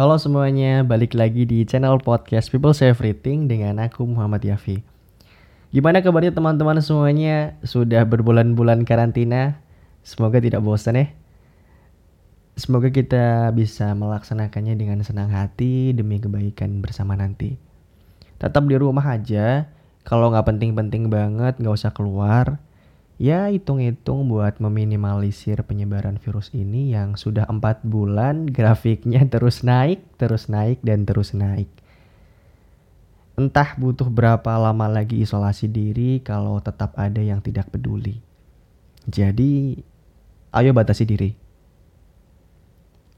[0.00, 4.80] Halo semuanya, balik lagi di channel podcast People Say Everything dengan aku Muhammad Yafi.
[5.76, 7.60] Gimana kabarnya teman-teman semuanya?
[7.68, 9.60] Sudah berbulan-bulan karantina?
[10.00, 11.12] Semoga tidak bosan ya.
[12.56, 17.60] Semoga kita bisa melaksanakannya dengan senang hati demi kebaikan bersama nanti.
[18.40, 19.68] Tetap di rumah aja,
[20.08, 22.56] kalau nggak penting-penting banget nggak usah keluar
[23.20, 30.48] ya hitung-hitung buat meminimalisir penyebaran virus ini yang sudah empat bulan grafiknya terus naik, terus
[30.48, 31.68] naik, dan terus naik.
[33.36, 38.24] Entah butuh berapa lama lagi isolasi diri kalau tetap ada yang tidak peduli.
[39.04, 39.76] Jadi,
[40.56, 41.30] ayo batasi diri.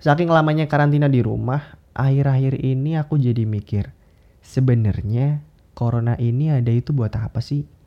[0.02, 3.94] Saking lamanya karantina di rumah, akhir-akhir ini aku jadi mikir,
[4.42, 5.42] sebenarnya
[5.78, 7.81] corona ini ada itu buat apa sih?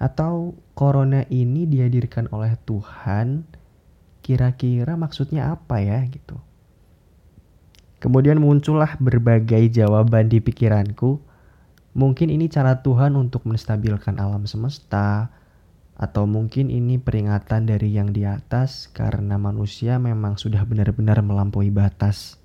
[0.00, 3.44] Atau corona ini dihadirkan oleh Tuhan,
[4.24, 6.40] kira-kira maksudnya apa ya gitu.
[8.00, 11.20] Kemudian muncullah berbagai jawaban di pikiranku.
[11.92, 15.28] Mungkin ini cara Tuhan untuk menstabilkan alam semesta,
[16.00, 22.40] atau mungkin ini peringatan dari yang di atas karena manusia memang sudah benar-benar melampaui batas.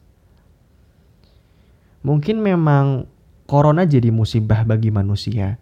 [2.03, 3.07] Mungkin memang
[3.47, 5.55] corona jadi musibah bagi manusia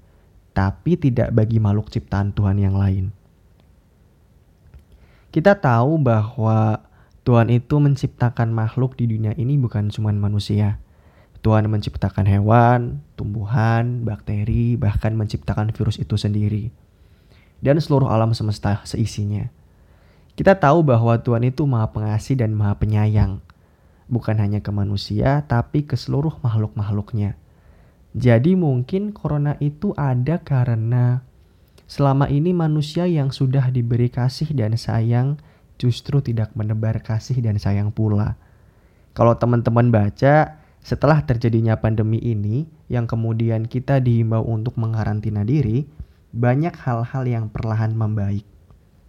[0.53, 3.09] tapi tidak bagi makhluk ciptaan Tuhan yang lain.
[5.33, 6.85] Kita tahu bahwa
[7.25, 10.77] Tuhan itu menciptakan makhluk di dunia ini bukan cuma manusia.
[11.43, 16.71] Tuhan menciptakan hewan, tumbuhan, bakteri, bahkan menciptakan virus itu sendiri.
[17.59, 19.51] Dan seluruh alam semesta seisinya.
[20.39, 23.43] Kita tahu bahwa Tuhan itu maha pengasih dan maha penyayang.
[24.07, 27.35] Bukan hanya ke manusia, tapi ke seluruh makhluk-makhluknya.
[28.13, 31.25] Jadi mungkin corona itu ada karena
[31.89, 35.41] selama ini manusia yang sudah diberi kasih dan sayang
[35.81, 38.37] justru tidak menebar kasih dan sayang pula.
[39.17, 45.85] Kalau teman-teman baca, setelah terjadinya pandemi ini yang kemudian kita dihimbau untuk mengarantina diri,
[46.33, 48.45] banyak hal-hal yang perlahan membaik.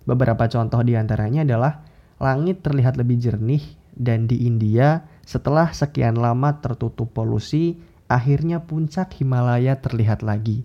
[0.05, 1.85] Beberapa contoh di antaranya adalah
[2.21, 3.65] langit terlihat lebih jernih
[3.97, 10.65] dan di India setelah sekian lama tertutup polusi, akhirnya puncak Himalaya terlihat lagi.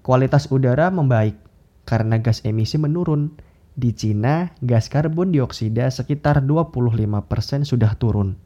[0.00, 1.36] Kualitas udara membaik
[1.84, 3.36] karena gas emisi menurun.
[3.80, 8.36] Di Cina, gas karbon dioksida sekitar 25% sudah turun.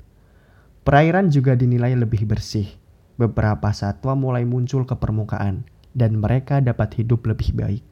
[0.84, 2.68] Perairan juga dinilai lebih bersih.
[3.16, 5.64] Beberapa satwa mulai muncul ke permukaan
[5.96, 7.84] dan mereka dapat hidup lebih baik.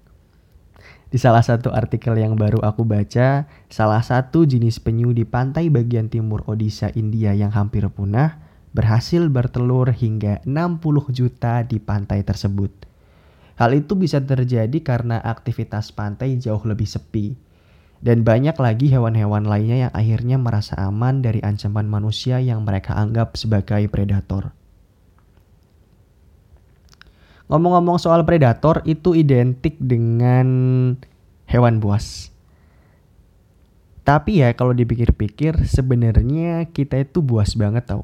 [1.08, 6.10] Di salah satu artikel yang baru aku baca, salah satu jenis penyu di pantai bagian
[6.10, 8.41] timur Odisha, India yang hampir punah
[8.72, 12.72] berhasil bertelur hingga 60 juta di pantai tersebut.
[13.60, 17.36] Hal itu bisa terjadi karena aktivitas pantai jauh lebih sepi.
[18.02, 23.38] Dan banyak lagi hewan-hewan lainnya yang akhirnya merasa aman dari ancaman manusia yang mereka anggap
[23.38, 24.50] sebagai predator.
[27.46, 30.48] Ngomong-ngomong soal predator itu identik dengan
[31.46, 32.32] hewan buas.
[34.02, 38.02] Tapi ya kalau dipikir-pikir sebenarnya kita itu buas banget tau.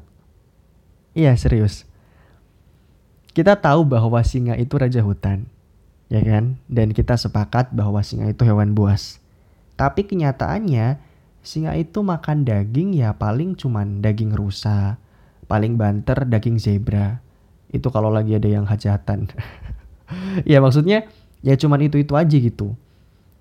[1.17, 1.89] Iya serius.
[3.33, 5.45] Kita tahu bahwa singa itu raja hutan,
[6.09, 6.57] ya kan?
[6.65, 9.21] Dan kita sepakat bahwa singa itu hewan buas.
[9.79, 10.99] Tapi kenyataannya
[11.39, 14.99] singa itu makan daging ya paling cuman daging rusa,
[15.47, 17.21] paling banter daging zebra.
[17.69, 19.29] Itu kalau lagi ada yang hajatan.
[20.51, 21.07] ya maksudnya
[21.45, 22.75] ya cuman itu-itu aja gitu.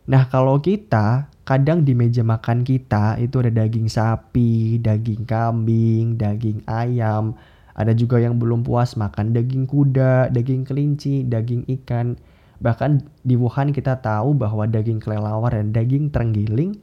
[0.09, 6.61] Nah kalau kita kadang di meja makan kita itu ada daging sapi, daging kambing, daging
[6.69, 7.37] ayam,
[7.79, 12.19] ada juga yang belum puas makan daging kuda, daging kelinci, daging ikan.
[12.59, 16.75] Bahkan di Wuhan kita tahu bahwa daging kelelawar dan daging terenggiling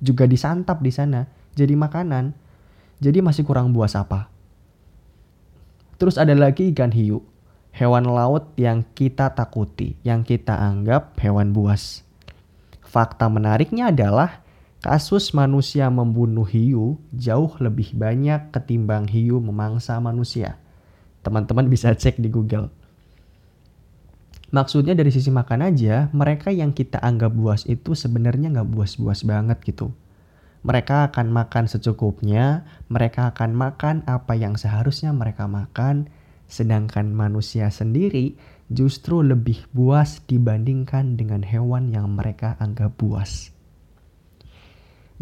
[0.00, 2.32] juga disantap di sana jadi makanan.
[3.04, 4.32] Jadi masih kurang buas apa.
[6.00, 7.22] Terus ada lagi ikan hiu,
[7.76, 12.02] hewan laut yang kita takuti, yang kita anggap hewan buas.
[12.82, 14.41] Fakta menariknya adalah
[14.82, 20.58] Kasus manusia membunuh hiu jauh lebih banyak ketimbang hiu memangsa manusia.
[21.22, 22.66] Teman-teman bisa cek di Google.
[24.50, 29.62] Maksudnya dari sisi makan aja, mereka yang kita anggap buas itu sebenarnya nggak buas-buas banget
[29.62, 29.94] gitu.
[30.66, 36.10] Mereka akan makan secukupnya, mereka akan makan apa yang seharusnya mereka makan,
[36.50, 38.34] sedangkan manusia sendiri
[38.66, 43.54] justru lebih buas dibandingkan dengan hewan yang mereka anggap buas.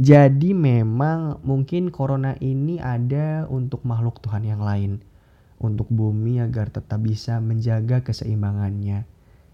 [0.01, 5.05] Jadi memang mungkin corona ini ada untuk makhluk Tuhan yang lain.
[5.61, 9.05] Untuk bumi agar tetap bisa menjaga keseimbangannya.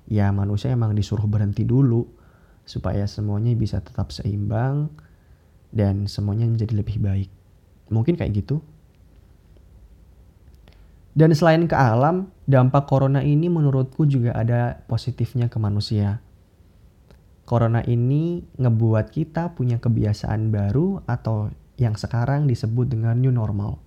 [0.07, 2.07] Ya manusia emang disuruh berhenti dulu.
[2.63, 4.95] Supaya semuanya bisa tetap seimbang.
[5.75, 7.31] Dan semuanya menjadi lebih baik.
[7.91, 8.63] Mungkin kayak gitu.
[11.11, 16.23] Dan selain ke alam, dampak corona ini menurutku juga ada positifnya ke manusia.
[17.47, 23.79] Corona ini ngebuat kita punya kebiasaan baru atau yang sekarang disebut dengan new normal.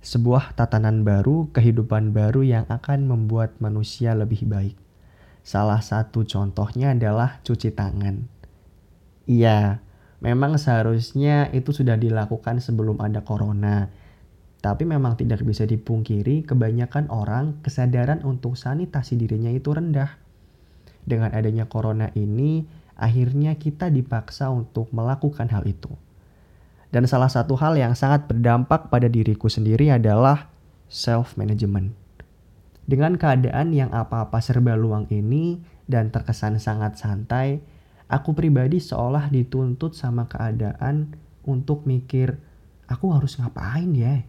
[0.00, 4.74] Sebuah tatanan baru, kehidupan baru yang akan membuat manusia lebih baik.
[5.44, 8.24] Salah satu contohnya adalah cuci tangan.
[9.28, 9.84] Iya,
[10.24, 14.06] memang seharusnya itu sudah dilakukan sebelum ada corona
[14.66, 20.25] tapi memang tidak bisa dipungkiri kebanyakan orang kesadaran untuk sanitasi dirinya itu rendah.
[21.06, 22.66] Dengan adanya corona ini,
[22.98, 25.88] akhirnya kita dipaksa untuk melakukan hal itu.
[26.90, 30.50] Dan salah satu hal yang sangat berdampak pada diriku sendiri adalah
[30.90, 31.94] self-management.
[32.86, 35.58] Dengan keadaan yang apa-apa serba luang ini
[35.90, 37.58] dan terkesan sangat santai,
[38.06, 42.38] aku pribadi seolah dituntut sama keadaan untuk mikir,
[42.86, 44.22] aku harus ngapain ya?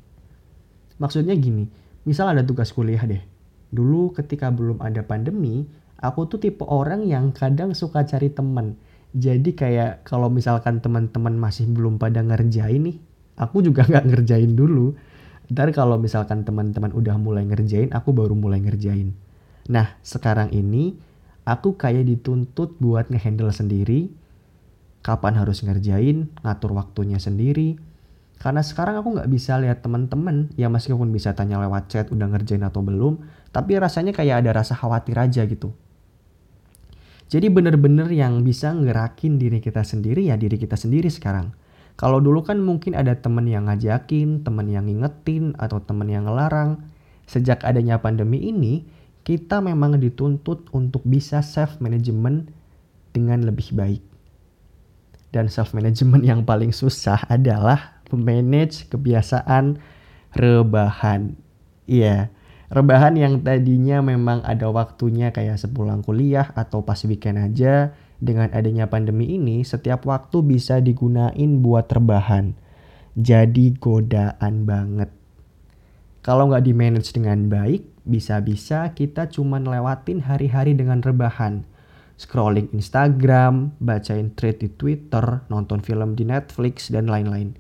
[0.98, 1.70] Maksudnya gini,
[2.06, 3.22] misal ada tugas kuliah deh.
[3.70, 5.70] Dulu ketika belum ada pandemi,
[6.02, 8.78] aku tuh tipe orang yang kadang suka cari temen.
[9.18, 12.98] Jadi kayak kalau misalkan teman-teman masih belum pada ngerjain nih,
[13.40, 14.94] aku juga nggak ngerjain dulu.
[15.48, 19.16] Ntar kalau misalkan teman-teman udah mulai ngerjain, aku baru mulai ngerjain.
[19.72, 21.00] Nah, sekarang ini
[21.48, 24.12] aku kayak dituntut buat ngehandle sendiri,
[25.00, 27.80] kapan harus ngerjain, ngatur waktunya sendiri,
[28.38, 32.62] karena sekarang aku nggak bisa lihat teman-teman ya meskipun bisa tanya lewat chat udah ngerjain
[32.62, 33.24] atau belum,
[33.56, 35.72] tapi rasanya kayak ada rasa khawatir aja gitu.
[37.28, 41.52] Jadi bener-bener yang bisa ngerakin diri kita sendiri ya diri kita sendiri sekarang.
[41.98, 46.86] Kalau dulu kan mungkin ada temen yang ngajakin, temen yang ngingetin, atau temen yang ngelarang.
[47.26, 48.86] Sejak adanya pandemi ini,
[49.26, 52.54] kita memang dituntut untuk bisa self-management
[53.18, 54.06] dengan lebih baik.
[55.34, 59.82] Dan self-management yang paling susah adalah memanage kebiasaan
[60.38, 61.34] rebahan.
[61.90, 62.30] Iya,
[62.72, 67.96] rebahan yang tadinya memang ada waktunya kayak sepulang kuliah atau pas weekend aja.
[68.18, 72.58] Dengan adanya pandemi ini, setiap waktu bisa digunain buat rebahan.
[73.14, 75.14] Jadi godaan banget.
[76.26, 81.62] Kalau nggak di-manage dengan baik, bisa-bisa kita cuma lewatin hari-hari dengan rebahan
[82.18, 87.54] scrolling Instagram, bacain thread di Twitter, nonton film di Netflix, dan lain-lain.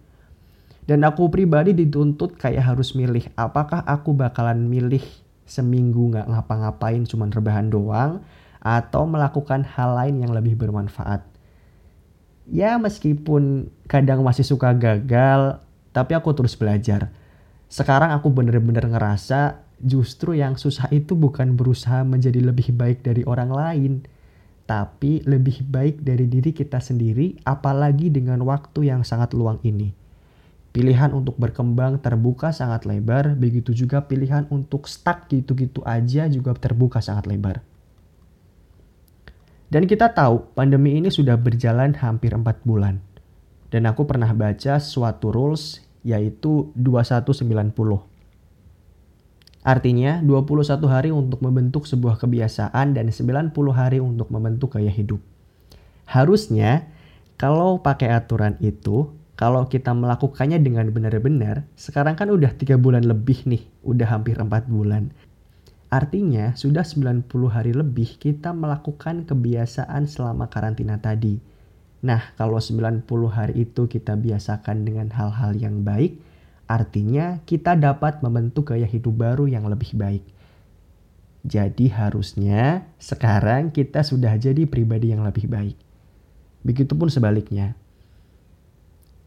[0.87, 5.03] Dan aku pribadi dituntut kayak harus milih apakah aku bakalan milih
[5.43, 8.23] seminggu nggak ngapa-ngapain cuman rebahan doang
[8.63, 11.23] atau melakukan hal lain yang lebih bermanfaat.
[12.47, 15.59] Ya meskipun kadang masih suka gagal,
[15.91, 17.11] tapi aku terus belajar.
[17.67, 23.51] Sekarang aku bener-bener ngerasa justru yang susah itu bukan berusaha menjadi lebih baik dari orang
[23.51, 23.93] lain,
[24.63, 30.06] tapi lebih baik dari diri kita sendiri apalagi dengan waktu yang sangat luang ini.
[30.77, 37.01] Pilihan untuk berkembang terbuka sangat lebar, begitu juga pilihan untuk stuck gitu-gitu aja juga terbuka
[37.01, 37.65] sangat lebar.
[39.73, 43.01] Dan kita tahu pandemi ini sudah berjalan hampir 4 bulan.
[43.73, 47.73] Dan aku pernah baca suatu rules yaitu 2190.
[49.65, 55.25] Artinya 21 hari untuk membentuk sebuah kebiasaan dan 90 hari untuk membentuk gaya hidup.
[56.05, 56.85] Harusnya
[57.33, 63.45] kalau pakai aturan itu kalau kita melakukannya dengan benar-benar, sekarang kan udah tiga bulan lebih
[63.45, 65.13] nih, udah hampir empat bulan.
[65.93, 71.37] Artinya sudah 90 hari lebih kita melakukan kebiasaan selama karantina tadi.
[72.01, 76.17] Nah, kalau 90 hari itu kita biasakan dengan hal-hal yang baik,
[76.65, 80.25] artinya kita dapat membentuk gaya hidup baru yang lebih baik.
[81.45, 85.77] Jadi harusnya sekarang kita sudah jadi pribadi yang lebih baik.
[86.65, 87.77] Begitupun sebaliknya.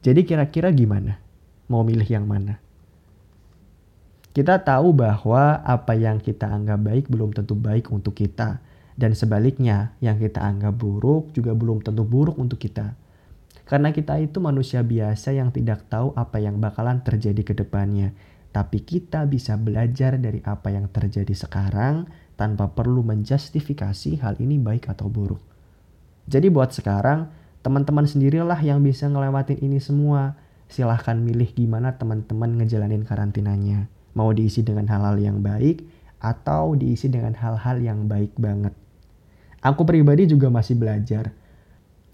[0.00, 1.20] Jadi kira-kira gimana?
[1.68, 2.56] Mau milih yang mana?
[4.30, 8.62] Kita tahu bahwa apa yang kita anggap baik belum tentu baik untuk kita.
[8.96, 12.96] Dan sebaliknya, yang kita anggap buruk juga belum tentu buruk untuk kita.
[13.68, 18.12] Karena kita itu manusia biasa yang tidak tahu apa yang bakalan terjadi ke depannya.
[18.50, 24.90] Tapi kita bisa belajar dari apa yang terjadi sekarang tanpa perlu menjustifikasi hal ini baik
[24.90, 25.42] atau buruk.
[26.26, 27.30] Jadi buat sekarang,
[27.60, 30.36] teman-teman sendirilah yang bisa ngelewatin ini semua.
[30.70, 33.90] Silahkan milih gimana teman-teman ngejalanin karantinanya.
[34.14, 35.82] Mau diisi dengan hal-hal yang baik
[36.22, 38.76] atau diisi dengan hal-hal yang baik banget.
[39.60, 41.34] Aku pribadi juga masih belajar.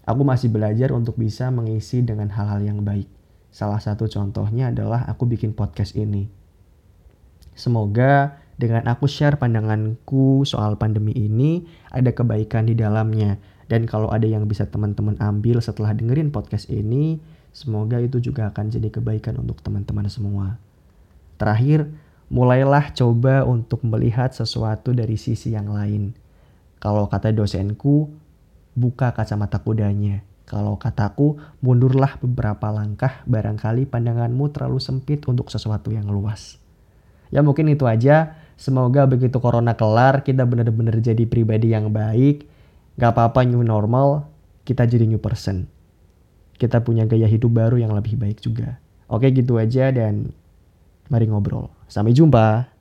[0.07, 3.07] Aku masih belajar untuk bisa mengisi dengan hal-hal yang baik.
[3.51, 6.27] Salah satu contohnya adalah aku bikin podcast ini.
[7.57, 14.23] Semoga dengan aku share pandanganku soal pandemi ini ada kebaikan di dalamnya dan kalau ada
[14.23, 17.19] yang bisa teman-teman ambil setelah dengerin podcast ini,
[17.51, 20.55] semoga itu juga akan jadi kebaikan untuk teman-teman semua.
[21.35, 21.91] Terakhir,
[22.31, 26.15] mulailah coba untuk melihat sesuatu dari sisi yang lain.
[26.79, 28.07] Kalau kata dosenku,
[28.71, 30.23] buka kacamata kudanya.
[30.47, 36.55] Kalau kataku, mundurlah beberapa langkah, barangkali pandanganmu terlalu sempit untuk sesuatu yang luas.
[37.27, 38.39] Ya mungkin itu aja.
[38.55, 42.47] Semoga begitu corona kelar, kita benar-benar jadi pribadi yang baik.
[42.97, 44.25] Gak apa-apa new normal,
[44.65, 45.69] kita jadi new person.
[46.57, 48.81] Kita punya gaya hidup baru yang lebih baik juga.
[49.07, 50.33] Oke gitu aja dan
[51.07, 51.69] mari ngobrol.
[51.87, 52.76] Sampai jumpa.